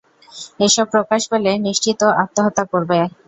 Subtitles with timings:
[0.59, 2.97] এ সব প্রকাশ পেলে নিশ্চিত ও আত্মহত্যা করবে।